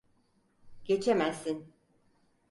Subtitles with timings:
[0.85, 1.73] Geçemezsin!